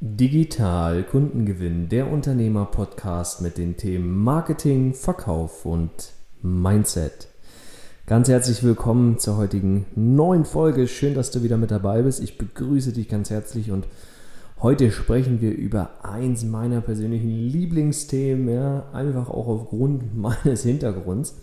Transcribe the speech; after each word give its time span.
Digital 0.00 1.02
Kundengewinn, 1.02 1.88
der 1.88 2.08
Unternehmer-Podcast 2.08 3.42
mit 3.42 3.58
den 3.58 3.76
Themen 3.76 4.22
Marketing, 4.22 4.94
Verkauf 4.94 5.66
und 5.66 6.12
Mindset. 6.40 7.26
Ganz 8.06 8.28
herzlich 8.28 8.62
willkommen 8.62 9.18
zur 9.18 9.36
heutigen 9.38 9.86
neuen 9.96 10.44
Folge. 10.44 10.86
Schön, 10.86 11.14
dass 11.14 11.32
du 11.32 11.42
wieder 11.42 11.56
mit 11.56 11.72
dabei 11.72 12.02
bist. 12.02 12.22
Ich 12.22 12.38
begrüße 12.38 12.92
dich 12.92 13.08
ganz 13.08 13.30
herzlich 13.30 13.72
und 13.72 13.88
heute 14.62 14.92
sprechen 14.92 15.40
wir 15.40 15.50
über 15.50 16.04
eins 16.04 16.44
meiner 16.44 16.80
persönlichen 16.80 17.30
Lieblingsthemen, 17.30 18.54
ja, 18.54 18.88
einfach 18.92 19.28
auch 19.28 19.48
aufgrund 19.48 20.16
meines 20.16 20.62
Hintergrunds. 20.62 21.34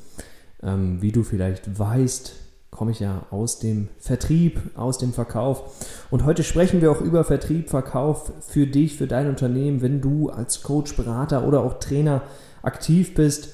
Ähm, 0.63 1.01
wie 1.01 1.11
du 1.11 1.23
vielleicht 1.23 1.77
weißt, 1.77 2.44
komme 2.75 2.91
ich 2.91 2.99
ja 2.99 3.25
aus 3.31 3.59
dem 3.59 3.87
Vertrieb, 3.99 4.59
aus 4.75 4.97
dem 4.97 5.13
Verkauf. 5.13 5.63
Und 6.11 6.25
heute 6.25 6.43
sprechen 6.43 6.81
wir 6.81 6.91
auch 6.91 6.99
über 6.99 7.23
Vertrieb, 7.23 7.69
Verkauf 7.69 8.33
für 8.41 8.67
dich, 8.67 8.97
für 8.97 9.07
dein 9.07 9.29
Unternehmen. 9.29 9.81
Wenn 9.81 10.01
du 10.01 10.29
als 10.29 10.61
Coach, 10.61 10.95
Berater 10.97 11.47
oder 11.47 11.63
auch 11.63 11.79
Trainer 11.79 12.23
aktiv 12.63 13.13
bist, 13.13 13.49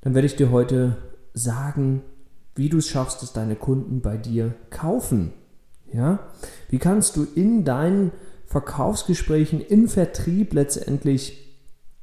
dann 0.00 0.14
werde 0.14 0.26
ich 0.26 0.36
dir 0.36 0.50
heute 0.50 0.96
sagen, 1.34 2.02
wie 2.54 2.70
du 2.70 2.78
es 2.78 2.88
schaffst, 2.88 3.20
dass 3.20 3.34
deine 3.34 3.54
Kunden 3.54 4.00
bei 4.00 4.16
dir 4.16 4.54
kaufen. 4.70 5.34
Ja? 5.92 6.20
Wie 6.70 6.78
kannst 6.78 7.16
du 7.16 7.26
in 7.34 7.64
deinen 7.64 8.12
Verkaufsgesprächen 8.46 9.60
im 9.60 9.88
Vertrieb 9.88 10.54
letztendlich 10.54 11.54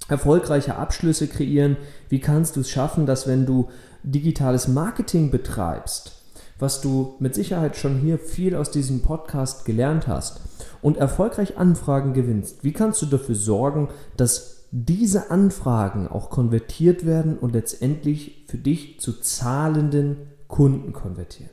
erfolgreiche 0.10 0.76
Abschlüsse 0.76 1.28
kreieren? 1.28 1.78
Wie 2.08 2.20
kannst 2.20 2.56
du 2.56 2.60
es 2.62 2.70
schaffen, 2.70 3.08
dass 3.08 3.28
wenn 3.28 3.48
du 3.48 3.70
digitales 4.04 4.68
Marketing 4.68 5.32
betreibst, 5.32 6.21
was 6.62 6.80
du 6.80 7.16
mit 7.20 7.34
Sicherheit 7.34 7.76
schon 7.76 7.98
hier 7.98 8.20
viel 8.20 8.56
aus 8.56 8.70
diesem 8.72 9.02
Podcast 9.02 9.66
gelernt 9.66 10.08
hast 10.08 10.42
und 10.82 10.98
erfolgreich 10.98 11.58
Anfragen 11.58 12.14
gewinnst, 12.14 12.64
wie 12.64 12.72
kannst 12.72 13.02
du 13.02 13.08
dafür 13.08 13.36
sorgen, 13.36 13.90
dass 14.16 14.68
diese 14.72 15.32
Anfragen 15.32 16.08
auch 16.08 16.30
konvertiert 16.30 17.06
werden 17.06 17.38
und 17.38 17.54
letztendlich 17.54 18.46
für 18.48 18.58
dich 18.58 19.00
zu 19.00 19.20
zahlenden 19.20 20.18
Kunden 20.48 20.94
konvertieren? 20.94 21.50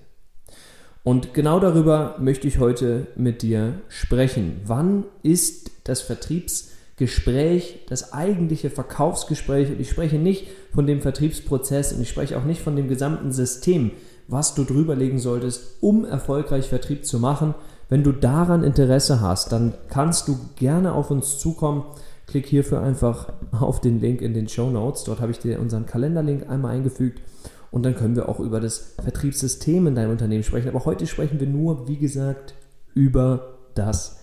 Und 1.04 1.32
genau 1.32 1.58
darüber 1.58 2.16
möchte 2.20 2.46
ich 2.46 2.58
heute 2.58 3.06
mit 3.16 3.40
dir 3.40 3.80
sprechen. 3.88 4.60
Wann 4.66 5.04
ist 5.22 5.70
das 5.84 6.02
Vertriebsgespräch, 6.02 7.86
das 7.88 8.12
eigentliche 8.12 8.68
Verkaufsgespräch? 8.68 9.70
Und 9.70 9.80
ich 9.80 9.88
spreche 9.88 10.18
nicht 10.18 10.48
von 10.74 10.86
dem 10.86 11.00
Vertriebsprozess 11.00 11.94
und 11.94 12.02
ich 12.02 12.10
spreche 12.10 12.36
auch 12.36 12.44
nicht 12.44 12.60
von 12.60 12.76
dem 12.76 12.88
gesamten 12.88 13.32
System, 13.32 13.92
was 14.28 14.54
du 14.54 14.64
drüber 14.64 14.94
legen 14.94 15.18
solltest, 15.18 15.82
um 15.82 16.04
erfolgreich 16.04 16.68
Vertrieb 16.68 17.06
zu 17.06 17.18
machen. 17.18 17.54
Wenn 17.88 18.04
du 18.04 18.12
daran 18.12 18.62
Interesse 18.62 19.20
hast, 19.22 19.50
dann 19.50 19.74
kannst 19.88 20.28
du 20.28 20.38
gerne 20.56 20.92
auf 20.92 21.10
uns 21.10 21.38
zukommen. 21.38 21.84
Klick 22.26 22.46
hierfür 22.46 22.82
einfach 22.82 23.32
auf 23.58 23.80
den 23.80 24.00
Link 24.00 24.20
in 24.20 24.34
den 24.34 24.48
Show 24.48 24.70
Notes. 24.70 25.04
Dort 25.04 25.20
habe 25.20 25.32
ich 25.32 25.38
dir 25.38 25.58
unseren 25.58 25.86
Kalenderlink 25.86 26.48
einmal 26.48 26.76
eingefügt 26.76 27.22
und 27.70 27.84
dann 27.84 27.96
können 27.96 28.16
wir 28.16 28.28
auch 28.28 28.38
über 28.38 28.60
das 28.60 28.94
Vertriebssystem 29.02 29.86
in 29.86 29.94
deinem 29.94 30.10
Unternehmen 30.10 30.44
sprechen. 30.44 30.68
Aber 30.68 30.84
heute 30.84 31.06
sprechen 31.06 31.40
wir 31.40 31.46
nur, 31.46 31.88
wie 31.88 31.96
gesagt, 31.96 32.54
über 32.94 33.54
das 33.74 34.20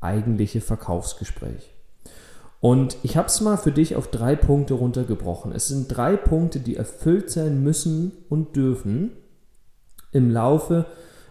eigentliche 0.00 0.60
Verkaufsgespräch. 0.60 1.72
Und 2.60 2.96
ich 3.02 3.16
habe 3.16 3.28
es 3.28 3.40
mal 3.40 3.56
für 3.56 3.72
dich 3.72 3.96
auf 3.96 4.08
drei 4.08 4.34
Punkte 4.34 4.74
runtergebrochen. 4.74 5.52
Es 5.52 5.68
sind 5.68 5.88
drei 5.88 6.16
Punkte, 6.16 6.60
die 6.60 6.76
erfüllt 6.76 7.30
sein 7.30 7.62
müssen 7.62 8.12
und 8.28 8.56
dürfen, 8.56 9.12
im 10.16 10.30
Laufe 10.30 10.86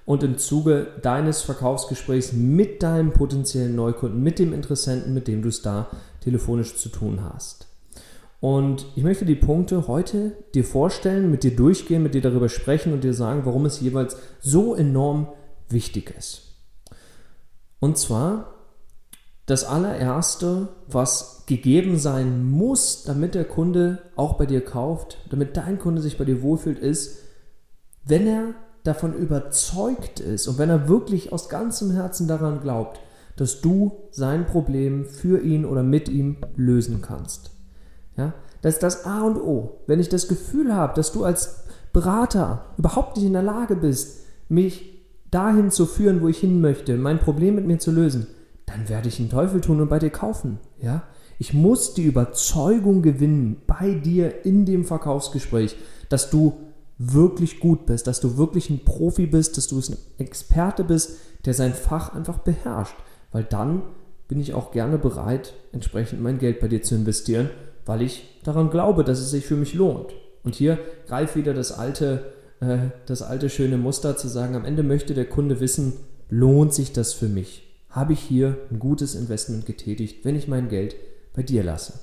und 0.05 0.23
im 0.23 0.37
Zuge 0.37 0.87
deines 1.01 1.41
Verkaufsgesprächs 1.41 2.33
mit 2.33 2.83
deinem 2.83 3.11
potenziellen 3.11 3.75
Neukunden, 3.75 4.21
mit 4.21 4.39
dem 4.39 4.53
Interessenten, 4.53 5.13
mit 5.13 5.27
dem 5.27 5.41
du 5.41 5.49
es 5.49 5.61
da 5.61 5.89
telefonisch 6.21 6.75
zu 6.77 6.89
tun 6.89 7.21
hast. 7.23 7.67
Und 8.39 8.85
ich 8.95 9.03
möchte 9.03 9.25
die 9.25 9.35
Punkte 9.35 9.87
heute 9.87 10.33
dir 10.53 10.63
vorstellen, 10.63 11.31
mit 11.31 11.43
dir 11.43 11.55
durchgehen, 11.55 12.03
mit 12.03 12.13
dir 12.13 12.21
darüber 12.21 12.49
sprechen 12.49 12.93
und 12.93 13.03
dir 13.03 13.13
sagen, 13.13 13.41
warum 13.45 13.65
es 13.65 13.81
jeweils 13.81 14.17
so 14.39 14.75
enorm 14.75 15.29
wichtig 15.69 16.13
ist. 16.15 16.43
Und 17.79 17.97
zwar 17.97 18.53
das 19.47 19.63
allererste, 19.63 20.69
was 20.87 21.43
gegeben 21.45 21.97
sein 21.97 22.49
muss, 22.49 23.03
damit 23.03 23.35
der 23.35 23.45
Kunde 23.45 23.99
auch 24.15 24.33
bei 24.33 24.45
dir 24.45 24.63
kauft, 24.63 25.17
damit 25.29 25.57
dein 25.57 25.79
Kunde 25.79 26.01
sich 26.01 26.17
bei 26.17 26.25
dir 26.25 26.41
wohlfühlt, 26.41 26.79
ist, 26.79 27.19
wenn 28.03 28.27
er 28.27 28.55
davon 28.85 29.13
überzeugt 29.13 30.21
ist 30.21 30.47
und 30.47 30.57
wenn 30.57 30.69
er 30.69 30.87
wirklich 30.87 31.33
aus 31.33 31.49
ganzem 31.49 31.91
Herzen 31.91 32.27
daran 32.27 32.61
glaubt, 32.61 32.99
dass 33.35 33.59
du 33.59 33.91
sein 34.11 34.45
Problem 34.45 35.05
für 35.05 35.41
ihn 35.41 35.65
oder 35.65 35.83
mit 35.83 36.07
ihm 36.07 36.37
lösen 36.55 37.01
kannst. 37.01 37.51
Ja, 38.15 38.33
das 38.61 38.75
ist 38.75 38.83
das 38.83 39.05
A 39.05 39.21
und 39.23 39.37
O. 39.37 39.81
Wenn 39.87 39.99
ich 39.99 40.07
das 40.07 40.29
Gefühl 40.29 40.73
habe, 40.73 40.93
dass 40.93 41.11
du 41.11 41.25
als 41.25 41.65
Berater 41.91 42.65
überhaupt 42.77 43.17
nicht 43.17 43.25
in 43.25 43.33
der 43.33 43.43
Lage 43.43 43.75
bist, 43.75 44.21
mich 44.47 45.03
dahin 45.31 45.71
zu 45.71 45.85
führen, 45.85 46.21
wo 46.21 46.27
ich 46.27 46.37
hin 46.37 46.61
möchte, 46.61 46.95
mein 46.95 47.19
Problem 47.19 47.55
mit 47.55 47.67
mir 47.67 47.79
zu 47.79 47.91
lösen, 47.91 48.27
dann 48.65 48.87
werde 48.87 49.09
ich 49.09 49.17
den 49.17 49.29
Teufel 49.29 49.61
tun 49.61 49.81
und 49.81 49.89
bei 49.89 49.99
dir 49.99 50.09
kaufen. 50.09 50.59
Ja? 50.81 51.03
Ich 51.39 51.53
muss 51.53 51.93
die 51.93 52.03
Überzeugung 52.03 53.01
gewinnen 53.01 53.57
bei 53.67 53.95
dir 53.95 54.45
in 54.45 54.65
dem 54.65 54.85
Verkaufsgespräch, 54.85 55.75
dass 56.09 56.29
du 56.29 56.53
wirklich 56.97 57.59
gut 57.59 57.85
bist, 57.85 58.07
dass 58.07 58.19
du 58.19 58.37
wirklich 58.37 58.69
ein 58.69 58.85
Profi 58.85 59.25
bist, 59.25 59.57
dass 59.57 59.67
du 59.67 59.79
ein 59.79 59.97
Experte 60.17 60.83
bist, 60.83 61.17
der 61.45 61.53
sein 61.53 61.73
Fach 61.73 62.13
einfach 62.13 62.39
beherrscht. 62.39 62.95
Weil 63.31 63.43
dann 63.43 63.83
bin 64.27 64.39
ich 64.39 64.53
auch 64.53 64.71
gerne 64.71 64.97
bereit, 64.97 65.53
entsprechend 65.71 66.21
mein 66.21 66.39
Geld 66.39 66.59
bei 66.59 66.67
dir 66.67 66.81
zu 66.81 66.95
investieren, 66.95 67.49
weil 67.85 68.01
ich 68.01 68.39
daran 68.43 68.69
glaube, 68.69 69.03
dass 69.03 69.19
es 69.19 69.29
sich 69.29 69.45
für 69.45 69.55
mich 69.55 69.73
lohnt. 69.73 70.13
Und 70.43 70.55
hier 70.55 70.79
greift 71.07 71.35
wieder 71.35 71.53
das 71.53 71.71
alte, 71.71 72.33
äh, 72.59 72.77
das 73.05 73.21
alte 73.21 73.49
schöne 73.49 73.77
Muster 73.77 74.15
zu 74.17 74.27
sagen, 74.27 74.55
am 74.55 74.65
Ende 74.65 74.83
möchte 74.83 75.13
der 75.13 75.25
Kunde 75.25 75.59
wissen, 75.59 75.93
lohnt 76.29 76.73
sich 76.73 76.93
das 76.93 77.13
für 77.13 77.27
mich? 77.27 77.63
Habe 77.89 78.13
ich 78.13 78.19
hier 78.19 78.57
ein 78.71 78.79
gutes 78.79 79.15
Investment 79.15 79.65
getätigt, 79.65 80.25
wenn 80.25 80.35
ich 80.35 80.47
mein 80.47 80.69
Geld 80.69 80.95
bei 81.33 81.43
dir 81.43 81.63
lasse? 81.63 81.93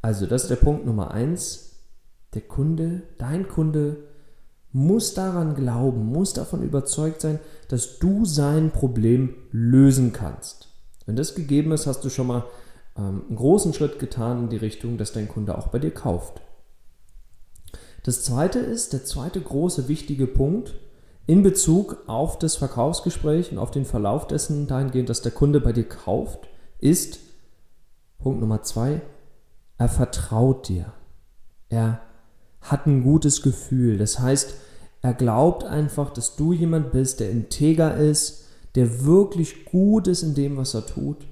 Also, 0.00 0.26
das 0.26 0.42
ist 0.42 0.48
der 0.48 0.56
Punkt 0.56 0.84
Nummer 0.84 1.12
eins. 1.12 1.71
Der 2.34 2.42
Kunde, 2.42 3.02
dein 3.18 3.48
Kunde, 3.48 3.96
muss 4.72 5.12
daran 5.12 5.54
glauben, 5.54 6.06
muss 6.06 6.32
davon 6.32 6.62
überzeugt 6.62 7.20
sein, 7.20 7.38
dass 7.68 7.98
du 7.98 8.24
sein 8.24 8.70
Problem 8.70 9.34
lösen 9.50 10.12
kannst. 10.12 10.68
Wenn 11.04 11.16
das 11.16 11.34
gegeben 11.34 11.72
ist, 11.72 11.86
hast 11.86 12.04
du 12.04 12.08
schon 12.08 12.26
mal 12.26 12.44
ähm, 12.96 13.24
einen 13.28 13.36
großen 13.36 13.74
Schritt 13.74 13.98
getan 13.98 14.44
in 14.44 14.48
die 14.48 14.56
Richtung, 14.56 14.96
dass 14.96 15.12
dein 15.12 15.28
Kunde 15.28 15.58
auch 15.58 15.68
bei 15.68 15.78
dir 15.78 15.92
kauft. 15.92 16.40
Das 18.02 18.24
zweite 18.24 18.58
ist, 18.58 18.92
der 18.92 19.04
zweite 19.04 19.40
große 19.40 19.88
wichtige 19.88 20.26
Punkt 20.26 20.74
in 21.26 21.42
Bezug 21.42 21.98
auf 22.06 22.38
das 22.38 22.56
Verkaufsgespräch 22.56 23.52
und 23.52 23.58
auf 23.58 23.70
den 23.70 23.84
Verlauf 23.84 24.26
dessen 24.26 24.66
dahingehend, 24.66 25.08
dass 25.08 25.22
der 25.22 25.32
Kunde 25.32 25.60
bei 25.60 25.72
dir 25.72 25.88
kauft, 25.88 26.48
ist 26.78 27.20
Punkt 28.18 28.40
Nummer 28.40 28.62
zwei, 28.62 29.02
er 29.78 29.88
vertraut 29.88 30.68
dir. 30.68 30.92
Er 31.68 32.00
hat 32.62 32.86
ein 32.86 33.02
gutes 33.02 33.42
Gefühl. 33.42 33.98
Das 33.98 34.18
heißt, 34.18 34.54
er 35.02 35.14
glaubt 35.14 35.64
einfach, 35.64 36.10
dass 36.10 36.36
du 36.36 36.52
jemand 36.52 36.92
bist, 36.92 37.20
der 37.20 37.30
integer 37.30 37.96
ist, 37.96 38.44
der 38.74 39.04
wirklich 39.04 39.64
gut 39.64 40.06
ist 40.06 40.22
in 40.22 40.34
dem, 40.34 40.56
was 40.56 40.74
er 40.74 40.86
tut 40.86 41.26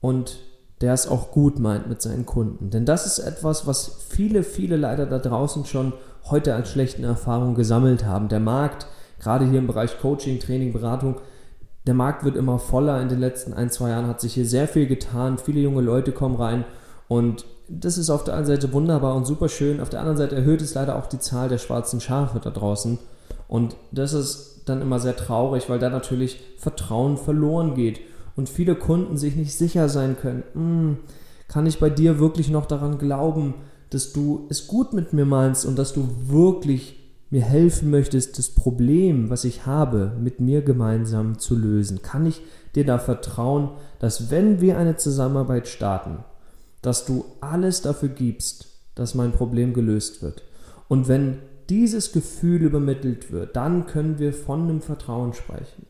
und 0.00 0.38
der 0.80 0.92
es 0.92 1.08
auch 1.08 1.30
gut 1.30 1.58
meint 1.58 1.88
mit 1.88 2.00
seinen 2.00 2.24
Kunden. 2.24 2.70
Denn 2.70 2.84
das 2.84 3.06
ist 3.06 3.18
etwas, 3.18 3.66
was 3.66 4.02
viele, 4.08 4.42
viele 4.42 4.76
leider 4.76 5.06
da 5.06 5.18
draußen 5.18 5.64
schon 5.66 5.92
heute 6.30 6.54
als 6.54 6.70
schlechten 6.70 7.04
Erfahrungen 7.04 7.54
gesammelt 7.54 8.04
haben. 8.04 8.28
Der 8.28 8.40
Markt, 8.40 8.86
gerade 9.20 9.46
hier 9.46 9.58
im 9.58 9.66
Bereich 9.66 9.98
Coaching, 10.00 10.40
Training, 10.40 10.72
Beratung, 10.72 11.20
der 11.86 11.94
Markt 11.94 12.24
wird 12.24 12.36
immer 12.36 12.58
voller. 12.58 13.00
In 13.00 13.08
den 13.08 13.20
letzten 13.20 13.52
ein, 13.52 13.70
zwei 13.70 13.90
Jahren 13.90 14.06
hat 14.06 14.20
sich 14.20 14.34
hier 14.34 14.46
sehr 14.46 14.68
viel 14.68 14.86
getan. 14.86 15.38
Viele 15.38 15.60
junge 15.60 15.82
Leute 15.82 16.12
kommen 16.12 16.36
rein 16.36 16.64
und 17.08 17.44
das 17.68 17.98
ist 17.98 18.10
auf 18.10 18.24
der 18.24 18.34
einen 18.34 18.46
Seite 18.46 18.72
wunderbar 18.72 19.14
und 19.14 19.26
super 19.26 19.48
schön. 19.48 19.80
Auf 19.80 19.88
der 19.88 20.00
anderen 20.00 20.18
Seite 20.18 20.36
erhöht 20.36 20.60
es 20.60 20.74
leider 20.74 20.96
auch 20.96 21.06
die 21.06 21.18
Zahl 21.18 21.48
der 21.48 21.58
schwarzen 21.58 22.00
Schafe 22.00 22.38
da 22.38 22.50
draußen. 22.50 22.98
Und 23.48 23.76
das 23.90 24.12
ist 24.12 24.62
dann 24.66 24.82
immer 24.82 25.00
sehr 25.00 25.16
traurig, 25.16 25.68
weil 25.68 25.78
da 25.78 25.90
natürlich 25.90 26.40
Vertrauen 26.58 27.16
verloren 27.16 27.74
geht 27.74 28.00
und 28.36 28.48
viele 28.48 28.74
Kunden 28.74 29.16
sich 29.16 29.36
nicht 29.36 29.56
sicher 29.56 29.88
sein 29.88 30.16
können. 30.20 30.42
Hm, 30.54 30.96
kann 31.48 31.66
ich 31.66 31.78
bei 31.78 31.90
dir 31.90 32.18
wirklich 32.18 32.50
noch 32.50 32.66
daran 32.66 32.98
glauben, 32.98 33.54
dass 33.90 34.12
du 34.12 34.46
es 34.48 34.66
gut 34.66 34.92
mit 34.92 35.12
mir 35.12 35.26
meinst 35.26 35.66
und 35.66 35.78
dass 35.78 35.92
du 35.92 36.08
wirklich 36.26 36.98
mir 37.30 37.42
helfen 37.42 37.90
möchtest, 37.90 38.38
das 38.38 38.50
Problem, 38.50 39.30
was 39.30 39.44
ich 39.44 39.66
habe, 39.66 40.12
mit 40.20 40.40
mir 40.40 40.62
gemeinsam 40.62 41.38
zu 41.38 41.56
lösen? 41.56 42.02
Kann 42.02 42.26
ich 42.26 42.42
dir 42.74 42.84
da 42.84 42.98
vertrauen, 42.98 43.70
dass 43.98 44.30
wenn 44.30 44.60
wir 44.60 44.78
eine 44.78 44.96
Zusammenarbeit 44.96 45.68
starten, 45.68 46.24
dass 46.84 47.06
du 47.06 47.24
alles 47.40 47.82
dafür 47.82 48.10
gibst, 48.10 48.66
dass 48.94 49.14
mein 49.14 49.32
Problem 49.32 49.72
gelöst 49.72 50.22
wird. 50.22 50.42
Und 50.88 51.08
wenn 51.08 51.38
dieses 51.70 52.12
Gefühl 52.12 52.62
übermittelt 52.62 53.32
wird, 53.32 53.56
dann 53.56 53.86
können 53.86 54.18
wir 54.18 54.34
von 54.34 54.62
einem 54.62 54.82
Vertrauen 54.82 55.32
sprechen. 55.32 55.86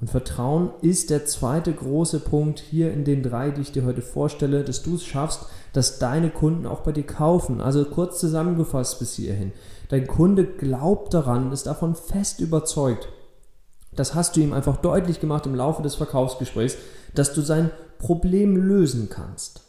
Und 0.00 0.10
Vertrauen 0.10 0.70
ist 0.82 1.10
der 1.10 1.24
zweite 1.24 1.72
große 1.72 2.20
Punkt 2.20 2.60
hier 2.60 2.92
in 2.92 3.04
den 3.04 3.22
drei, 3.22 3.50
die 3.50 3.62
ich 3.62 3.72
dir 3.72 3.84
heute 3.84 4.02
vorstelle, 4.02 4.62
dass 4.62 4.82
du 4.82 4.94
es 4.94 5.04
schaffst, 5.04 5.46
dass 5.72 5.98
deine 5.98 6.30
Kunden 6.30 6.66
auch 6.66 6.80
bei 6.80 6.92
dir 6.92 7.06
kaufen. 7.06 7.60
Also 7.60 7.84
kurz 7.84 8.20
zusammengefasst 8.20 8.98
bis 8.98 9.14
hierhin. 9.14 9.52
Dein 9.88 10.06
Kunde 10.06 10.44
glaubt 10.44 11.14
daran, 11.14 11.50
ist 11.50 11.66
davon 11.66 11.96
fest 11.96 12.40
überzeugt. 12.40 13.08
Das 13.94 14.14
hast 14.14 14.36
du 14.36 14.40
ihm 14.40 14.52
einfach 14.52 14.76
deutlich 14.76 15.18
gemacht 15.18 15.46
im 15.46 15.54
Laufe 15.54 15.82
des 15.82 15.94
Verkaufsgesprächs, 15.94 16.76
dass 17.14 17.32
du 17.32 17.40
sein 17.40 17.70
Problem 17.98 18.56
lösen 18.56 19.08
kannst. 19.10 19.65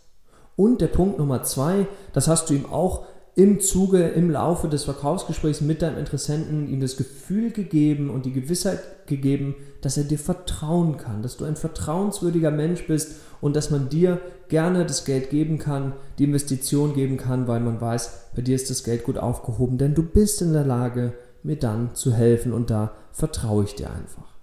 Und 0.57 0.81
der 0.81 0.87
Punkt 0.87 1.19
Nummer 1.19 1.43
zwei, 1.43 1.87
das 2.11 2.27
hast 2.27 2.49
du 2.49 2.55
ihm 2.55 2.65
auch 2.65 3.05
im 3.35 3.59
Zuge, 3.59 4.01
im 4.07 4.31
Laufe 4.31 4.67
des 4.67 4.85
Verkaufsgesprächs 4.85 5.61
mit 5.61 5.83
deinem 5.83 5.99
Interessenten 5.99 6.67
ihm 6.67 6.81
das 6.81 6.97
Gefühl 6.97 7.51
gegeben 7.51 8.09
und 8.09 8.25
die 8.25 8.33
Gewissheit 8.33 8.79
gegeben, 9.05 9.53
dass 9.81 9.95
er 9.95 10.05
dir 10.05 10.17
vertrauen 10.17 10.97
kann, 10.97 11.21
dass 11.21 11.37
du 11.37 11.45
ein 11.45 11.55
vertrauenswürdiger 11.55 12.49
Mensch 12.49 12.87
bist 12.87 13.17
und 13.39 13.55
dass 13.55 13.69
man 13.69 13.89
dir 13.89 14.19
gerne 14.49 14.87
das 14.87 15.05
Geld 15.05 15.29
geben 15.29 15.59
kann, 15.59 15.93
die 16.17 16.23
Investition 16.23 16.95
geben 16.95 17.17
kann, 17.17 17.47
weil 17.47 17.59
man 17.59 17.79
weiß, 17.79 18.31
bei 18.35 18.41
dir 18.41 18.55
ist 18.55 18.71
das 18.71 18.83
Geld 18.83 19.03
gut 19.03 19.19
aufgehoben, 19.19 19.77
denn 19.77 19.93
du 19.93 20.01
bist 20.01 20.41
in 20.41 20.53
der 20.53 20.65
Lage, 20.65 21.13
mir 21.43 21.57
dann 21.57 21.93
zu 21.93 22.11
helfen 22.11 22.51
und 22.51 22.71
da 22.71 22.93
vertraue 23.11 23.65
ich 23.65 23.75
dir 23.75 23.91
einfach. 23.91 24.36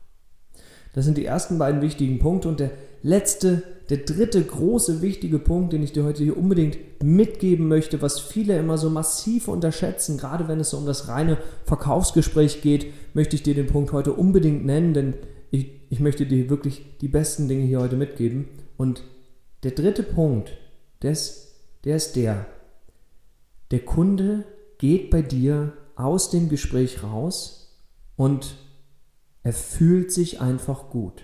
Das 0.94 1.04
sind 1.04 1.18
die 1.18 1.24
ersten 1.24 1.58
beiden 1.58 1.82
wichtigen 1.82 2.18
Punkte 2.20 2.48
und 2.48 2.60
der 2.60 2.70
letzte, 3.02 3.62
der 3.90 3.98
dritte 3.98 4.42
große 4.42 5.02
wichtige 5.02 5.38
Punkt, 5.38 5.72
den 5.72 5.82
ich 5.82 5.92
dir 5.92 6.04
heute 6.04 6.22
hier 6.22 6.38
unbedingt 6.38 6.78
mitgeben 7.02 7.68
möchte, 7.68 8.00
was 8.00 8.20
viele 8.20 8.56
immer 8.56 8.78
so 8.78 8.88
massiv 8.88 9.48
unterschätzen, 9.48 10.16
gerade 10.16 10.48
wenn 10.48 10.60
es 10.60 10.70
so 10.70 10.78
um 10.78 10.86
das 10.86 11.08
reine 11.08 11.36
Verkaufsgespräch 11.64 12.62
geht, 12.62 12.86
möchte 13.12 13.36
ich 13.36 13.42
dir 13.42 13.54
den 13.54 13.66
Punkt 13.66 13.92
heute 13.92 14.12
unbedingt 14.14 14.64
nennen, 14.64 14.94
denn 14.94 15.14
ich, 15.50 15.82
ich 15.90 16.00
möchte 16.00 16.26
dir 16.26 16.48
wirklich 16.48 16.96
die 17.00 17.08
besten 17.08 17.48
Dinge 17.48 17.64
hier 17.64 17.80
heute 17.80 17.96
mitgeben. 17.96 18.48
Und 18.76 19.02
der 19.64 19.72
dritte 19.72 20.02
Punkt, 20.02 20.52
der 21.02 21.16
der 21.84 21.96
ist 21.96 22.16
der, 22.16 22.46
der 23.70 23.80
Kunde 23.80 24.44
geht 24.78 25.10
bei 25.10 25.22
dir 25.22 25.72
aus 25.96 26.30
dem 26.30 26.48
Gespräch 26.48 27.02
raus 27.02 27.76
und 28.16 28.56
er 29.44 29.52
fühlt 29.52 30.10
sich 30.10 30.40
einfach 30.40 30.90
gut. 30.90 31.22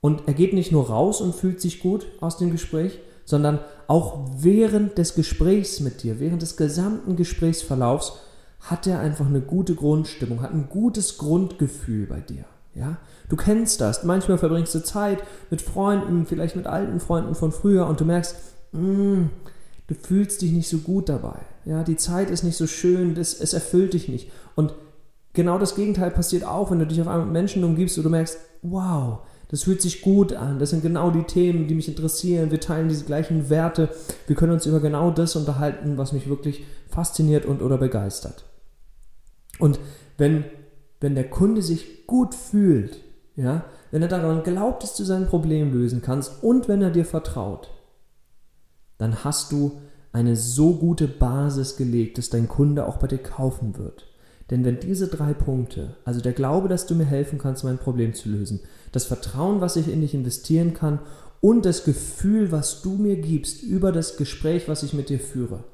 Und 0.00 0.24
er 0.26 0.34
geht 0.34 0.52
nicht 0.52 0.72
nur 0.72 0.88
raus 0.88 1.20
und 1.20 1.34
fühlt 1.34 1.60
sich 1.60 1.80
gut 1.80 2.06
aus 2.20 2.36
dem 2.36 2.50
Gespräch, 2.50 2.98
sondern 3.24 3.60
auch 3.86 4.28
während 4.36 4.98
des 4.98 5.14
Gesprächs 5.14 5.78
mit 5.78 6.02
dir, 6.02 6.18
während 6.18 6.42
des 6.42 6.56
gesamten 6.56 7.16
Gesprächsverlaufs, 7.16 8.14
hat 8.60 8.86
er 8.86 9.00
einfach 9.00 9.26
eine 9.26 9.40
gute 9.40 9.74
Grundstimmung, 9.74 10.42
hat 10.42 10.52
ein 10.52 10.68
gutes 10.68 11.18
Grundgefühl 11.18 12.06
bei 12.06 12.20
dir. 12.20 12.44
Ja? 12.74 12.98
Du 13.28 13.36
kennst 13.36 13.80
das. 13.80 14.02
Manchmal 14.04 14.38
verbringst 14.38 14.74
du 14.74 14.82
Zeit 14.82 15.22
mit 15.50 15.62
Freunden, 15.62 16.26
vielleicht 16.26 16.56
mit 16.56 16.66
alten 16.66 16.98
Freunden 16.98 17.34
von 17.34 17.52
früher 17.52 17.86
und 17.86 18.00
du 18.00 18.04
merkst, 18.04 18.36
mm, 18.72 19.26
du 19.86 19.94
fühlst 19.94 20.42
dich 20.42 20.52
nicht 20.52 20.68
so 20.68 20.78
gut 20.78 21.08
dabei. 21.08 21.38
Ja, 21.64 21.84
die 21.84 21.96
Zeit 21.96 22.30
ist 22.30 22.42
nicht 22.42 22.56
so 22.56 22.66
schön, 22.66 23.14
das, 23.14 23.34
es 23.34 23.52
erfüllt 23.52 23.94
dich 23.94 24.08
nicht. 24.08 24.30
Und 24.56 24.74
genau 25.32 25.58
das 25.58 25.74
Gegenteil 25.74 26.10
passiert 26.10 26.44
auch, 26.44 26.70
wenn 26.70 26.78
du 26.78 26.86
dich 26.86 27.00
auf 27.00 27.08
einmal 27.08 27.24
mit 27.24 27.32
Menschen 27.32 27.64
umgibst 27.64 27.96
und 27.98 28.04
du 28.04 28.10
merkst, 28.10 28.38
wow, 28.62 29.20
das 29.48 29.64
fühlt 29.64 29.82
sich 29.82 30.00
gut 30.00 30.32
an, 30.32 30.58
das 30.58 30.70
sind 30.70 30.82
genau 30.82 31.10
die 31.10 31.24
Themen, 31.24 31.66
die 31.66 31.74
mich 31.74 31.88
interessieren, 31.88 32.50
wir 32.50 32.60
teilen 32.60 32.88
diese 32.88 33.04
gleichen 33.04 33.50
Werte, 33.50 33.90
wir 34.26 34.36
können 34.36 34.52
uns 34.52 34.66
über 34.66 34.80
genau 34.80 35.10
das 35.10 35.36
unterhalten, 35.36 35.98
was 35.98 36.12
mich 36.12 36.28
wirklich 36.28 36.64
fasziniert 36.88 37.44
und 37.44 37.60
oder 37.60 37.76
begeistert. 37.76 38.44
Und 39.58 39.78
wenn, 40.16 40.44
wenn 41.00 41.14
der 41.14 41.28
Kunde 41.28 41.62
sich 41.62 42.06
gut 42.06 42.34
fühlt, 42.34 43.02
ja, 43.36 43.64
wenn 43.90 44.02
er 44.02 44.08
daran 44.08 44.42
glaubt, 44.42 44.82
dass 44.82 44.96
du 44.96 45.04
sein 45.04 45.26
Problem 45.26 45.72
lösen 45.72 46.00
kannst 46.00 46.42
und 46.42 46.68
wenn 46.68 46.80
er 46.80 46.90
dir 46.90 47.04
vertraut, 47.04 47.70
dann 48.98 49.24
hast 49.24 49.52
du 49.52 49.80
eine 50.12 50.36
so 50.36 50.76
gute 50.76 51.08
Basis 51.08 51.76
gelegt, 51.76 52.18
dass 52.18 52.30
dein 52.30 52.48
Kunde 52.48 52.86
auch 52.86 52.98
bei 52.98 53.06
dir 53.06 53.18
kaufen 53.18 53.76
wird. 53.76 54.06
Denn 54.52 54.66
wenn 54.66 54.80
diese 54.80 55.08
drei 55.08 55.32
Punkte, 55.32 55.96
also 56.04 56.20
der 56.20 56.34
Glaube, 56.34 56.68
dass 56.68 56.84
du 56.84 56.94
mir 56.94 57.06
helfen 57.06 57.38
kannst, 57.38 57.64
mein 57.64 57.78
Problem 57.78 58.12
zu 58.12 58.28
lösen, 58.28 58.60
das 58.92 59.06
Vertrauen, 59.06 59.62
was 59.62 59.76
ich 59.76 59.90
in 59.90 60.02
dich 60.02 60.12
investieren 60.12 60.74
kann 60.74 60.98
und 61.40 61.64
das 61.64 61.84
Gefühl, 61.84 62.52
was 62.52 62.82
du 62.82 62.96
mir 62.96 63.16
gibst 63.16 63.62
über 63.62 63.92
das 63.92 64.18
Gespräch, 64.18 64.68
was 64.68 64.82
ich 64.82 64.92
mit 64.92 65.08
dir 65.08 65.18
führe, 65.18 65.64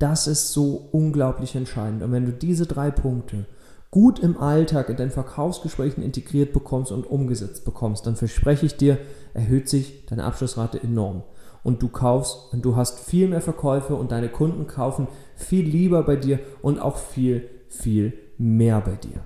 das 0.00 0.26
ist 0.26 0.52
so 0.52 0.88
unglaublich 0.90 1.54
entscheidend. 1.54 2.02
Und 2.02 2.10
wenn 2.10 2.26
du 2.26 2.32
diese 2.32 2.66
drei 2.66 2.90
Punkte 2.90 3.46
gut 3.92 4.18
im 4.18 4.36
Alltag 4.38 4.88
in 4.88 4.96
deinen 4.96 5.12
Verkaufsgesprächen 5.12 6.02
integriert 6.02 6.52
bekommst 6.52 6.90
und 6.90 7.06
umgesetzt 7.06 7.64
bekommst, 7.64 8.08
dann 8.08 8.16
verspreche 8.16 8.66
ich 8.66 8.76
dir, 8.76 8.98
erhöht 9.34 9.68
sich 9.68 10.04
deine 10.06 10.24
Abschlussrate 10.24 10.82
enorm. 10.82 11.22
Und 11.62 11.80
du 11.80 11.86
kaufst 11.88 12.52
und 12.52 12.64
du 12.64 12.74
hast 12.74 12.98
viel 12.98 13.28
mehr 13.28 13.40
Verkäufe 13.40 13.94
und 13.94 14.10
deine 14.10 14.28
Kunden 14.28 14.66
kaufen 14.66 15.06
viel 15.36 15.64
lieber 15.64 16.02
bei 16.02 16.16
dir 16.16 16.40
und 16.60 16.80
auch 16.80 16.96
viel 16.96 17.48
viel 17.76 18.12
mehr 18.38 18.80
bei 18.80 18.92
dir. 18.92 19.20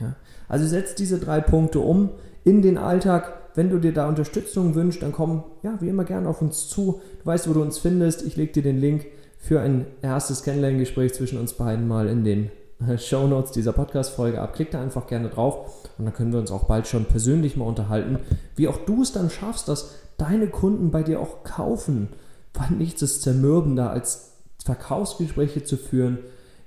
Ja? 0.00 0.16
Also 0.48 0.66
setz 0.66 0.94
diese 0.94 1.18
drei 1.18 1.40
Punkte 1.40 1.80
um 1.80 2.10
in 2.44 2.62
den 2.62 2.78
Alltag. 2.78 3.32
Wenn 3.54 3.70
du 3.70 3.78
dir 3.78 3.92
da 3.92 4.08
Unterstützung 4.08 4.74
wünschst, 4.74 5.02
dann 5.02 5.12
komm, 5.12 5.44
ja, 5.62 5.78
wie 5.80 5.88
immer 5.88 6.04
gerne 6.04 6.28
auf 6.28 6.42
uns 6.42 6.68
zu. 6.68 7.00
Du 7.20 7.26
weißt, 7.26 7.48
wo 7.48 7.54
du 7.54 7.62
uns 7.62 7.78
findest. 7.78 8.22
Ich 8.22 8.36
lege 8.36 8.52
dir 8.52 8.62
den 8.62 8.78
Link 8.78 9.06
für 9.38 9.60
ein 9.60 9.86
erstes 10.02 10.42
Kennenlerngespräch 10.42 11.14
zwischen 11.14 11.38
uns 11.38 11.54
beiden 11.54 11.88
mal 11.88 12.08
in 12.08 12.22
den 12.22 12.50
äh, 12.86 12.98
Show 12.98 13.26
Notes 13.26 13.52
dieser 13.52 13.72
Podcast-Folge 13.72 14.40
ab. 14.40 14.54
Klick 14.54 14.70
da 14.72 14.82
einfach 14.82 15.06
gerne 15.06 15.28
drauf 15.28 15.88
und 15.96 16.04
dann 16.04 16.14
können 16.14 16.32
wir 16.32 16.40
uns 16.40 16.50
auch 16.50 16.64
bald 16.64 16.86
schon 16.86 17.06
persönlich 17.06 17.56
mal 17.56 17.64
unterhalten, 17.64 18.18
wie 18.56 18.68
auch 18.68 18.78
du 18.78 19.02
es 19.02 19.12
dann 19.12 19.30
schaffst, 19.30 19.68
dass 19.68 19.94
deine 20.18 20.48
Kunden 20.48 20.90
bei 20.90 21.02
dir 21.02 21.20
auch 21.20 21.44
kaufen. 21.44 22.08
Weil 22.52 22.76
nichts 22.76 23.02
ist 23.02 23.22
zermürbender, 23.22 23.90
als 23.90 24.32
Verkaufsgespräche 24.64 25.62
zu 25.64 25.76
führen, 25.76 26.18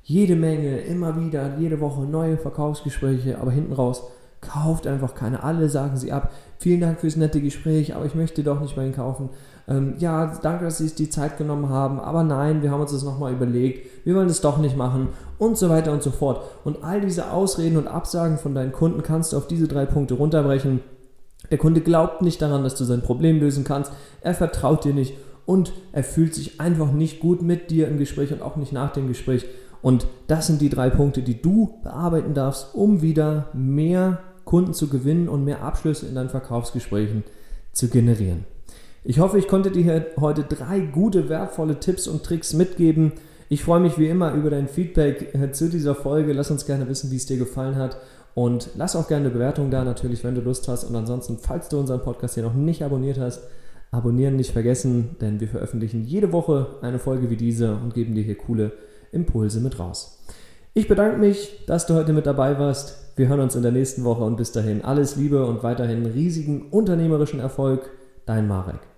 jede 0.04 0.36
Menge, 0.36 0.80
immer 0.80 1.20
wieder, 1.20 1.58
jede 1.58 1.80
Woche 1.80 2.02
neue 2.02 2.38
Verkaufsgespräche, 2.38 3.38
aber 3.40 3.52
hinten 3.52 3.74
raus 3.74 4.04
kauft 4.42 4.88
einfach 4.88 5.16
keine. 5.16 5.44
Alle 5.44 5.70
sagen 5.70 5.98
sie 5.98 6.12
ab. 6.12 6.32
Vielen 6.58 6.82
Dank 6.82 7.00
fürs 7.00 7.16
nette 7.16 7.42
Gespräch, 7.42 7.96
aber 7.96 8.06
ich 8.06 8.16
möchte 8.16 8.44
doch 8.44 8.60
nicht 8.60 8.76
bei 8.76 8.84
Ihnen 8.84 8.96
kaufen. 8.96 9.30
Ähm, 9.68 9.96
ja, 10.00 10.38
danke, 10.42 10.66
dass 10.66 10.78
Sie 10.78 10.86
sich 10.86 10.96
die 10.96 11.10
Zeit 11.10 11.38
genommen 11.38 11.70
haben, 11.70 12.00
aber 12.00 12.24
nein, 12.24 12.62
wir 12.62 12.72
haben 12.72 12.82
uns 12.82 12.92
das 12.92 13.04
nochmal 13.04 13.34
überlegt. 13.34 14.06
Wir 14.06 14.16
wollen 14.16 14.30
es 14.30 14.42
doch 14.42 14.58
nicht 14.58 14.76
machen 14.76 15.10
und 15.38 15.58
so 15.58 15.70
weiter 15.70 15.92
und 15.92 16.04
so 16.04 16.12
fort. 16.12 16.42
Und 16.64 16.84
all 16.84 17.02
diese 17.02 17.32
Ausreden 17.32 17.78
und 17.78 17.88
Absagen 17.88 18.38
von 18.38 18.56
deinen 18.56 18.72
Kunden 18.72 19.04
kannst 19.04 19.34
du 19.34 19.38
auf 19.38 19.48
diese 19.48 19.68
drei 19.68 19.86
Punkte 19.86 20.16
runterbrechen. 20.16 20.82
Der 21.52 21.58
Kunde 21.58 21.82
glaubt 21.82 22.22
nicht 22.22 22.42
daran, 22.42 22.64
dass 22.64 22.76
du 22.76 22.84
sein 22.84 23.02
Problem 23.02 23.40
lösen 23.40 23.64
kannst. 23.64 23.92
Er 24.22 24.34
vertraut 24.34 24.84
dir 24.84 24.94
nicht 24.94 25.14
und 25.46 25.72
er 25.94 26.04
fühlt 26.04 26.36
sich 26.36 26.60
einfach 26.60 26.92
nicht 26.92 27.20
gut 27.20 27.42
mit 27.42 27.72
dir 27.72 27.88
im 27.88 27.98
Gespräch 27.98 28.32
und 28.34 28.42
auch 28.42 28.56
nicht 28.56 28.74
nach 28.74 28.92
dem 28.92 29.08
Gespräch. 29.08 29.46
Und 29.82 30.08
das 30.28 30.48
sind 30.48 30.62
die 30.62 30.70
drei 30.70 30.90
Punkte, 30.90 31.22
die 31.22 31.42
du 31.42 31.80
bearbeiten 31.84 32.34
darfst, 32.34 32.74
um 32.74 33.02
wieder 33.02 33.50
mehr 33.54 34.20
Kunden 34.46 34.74
zu 34.74 34.90
gewinnen 34.90 35.30
und 35.30 35.46
mehr 35.46 35.64
Abschlüsse 35.64 36.08
in 36.08 36.16
deinen 36.16 36.30
Verkaufsgesprächen 36.30 37.24
zu 37.72 37.88
generieren. 37.88 38.46
Ich 39.04 39.20
hoffe, 39.20 39.38
ich 39.38 39.48
konnte 39.48 39.72
dir 39.72 40.08
heute 40.20 40.44
drei 40.44 40.80
gute, 40.80 41.30
wertvolle 41.30 41.80
Tipps 41.80 42.08
und 42.08 42.24
Tricks 42.24 42.54
mitgeben. 42.54 43.14
Ich 43.48 43.64
freue 43.64 43.80
mich 43.80 43.98
wie 43.98 44.08
immer 44.08 44.34
über 44.34 44.50
dein 44.50 44.68
Feedback 44.68 45.34
äh, 45.34 45.52
zu 45.52 45.70
dieser 45.70 45.96
Folge. 45.96 46.34
Lass 46.34 46.52
uns 46.52 46.66
gerne 46.66 46.88
wissen, 46.90 47.10
wie 47.12 47.16
es 47.16 47.26
dir 47.26 47.38
gefallen 47.38 47.78
hat. 47.78 47.98
Und 48.36 48.70
lass 48.76 48.96
auch 48.96 49.08
gerne 49.08 49.26
eine 49.26 49.34
Bewertung 49.34 49.72
da, 49.72 49.84
natürlich, 49.84 50.24
wenn 50.24 50.36
du 50.36 50.42
Lust 50.42 50.68
hast. 50.68 50.84
Und 50.84 50.96
ansonsten, 50.96 51.38
falls 51.38 51.70
du 51.70 51.80
unseren 51.80 52.02
Podcast 52.02 52.36
hier 52.36 52.44
noch 52.44 52.54
nicht 52.54 52.84
abonniert 52.84 53.20
hast, 53.20 53.42
abonnieren 53.92 54.36
nicht 54.36 54.52
vergessen, 54.52 55.16
denn 55.22 55.40
wir 55.40 55.48
veröffentlichen 55.48 56.04
jede 56.04 56.32
Woche 56.32 56.68
eine 56.82 57.00
Folge 57.00 57.30
wie 57.30 57.38
diese 57.38 57.74
und 57.76 57.94
geben 57.94 58.14
dir 58.14 58.24
hier 58.24 58.38
coole 58.38 58.72
Impulse 59.12 59.60
mit 59.60 59.80
raus. 59.80 60.24
Ich 60.74 60.88
bedanke 60.88 61.18
mich, 61.18 61.66
dass 61.66 61.88
du 61.88 61.96
heute 61.96 62.14
mit 62.14 62.26
dabei 62.26 62.60
warst. 62.60 63.18
Wir 63.18 63.28
hören 63.28 63.42
uns 63.42 63.56
in 63.56 63.64
der 63.64 63.72
nächsten 63.72 64.04
Woche 64.04 64.24
und 64.24 64.38
bis 64.38 64.52
dahin 64.52 64.84
alles 64.84 65.16
Liebe 65.16 65.46
und 65.46 65.64
weiterhin 65.64 66.06
riesigen 66.06 66.70
unternehmerischen 66.70 67.40
Erfolg. 67.40 67.90
Dein 68.26 68.48
Marek. 68.48 68.89